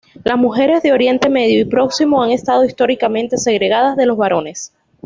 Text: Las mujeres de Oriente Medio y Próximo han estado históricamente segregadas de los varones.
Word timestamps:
Las 0.23 0.35
mujeres 0.35 0.81
de 0.81 0.93
Oriente 0.93 1.29
Medio 1.29 1.59
y 1.59 1.65
Próximo 1.65 2.23
han 2.23 2.31
estado 2.31 2.65
históricamente 2.65 3.37
segregadas 3.37 3.95
de 3.95 4.07
los 4.07 4.17
varones. 4.17 4.73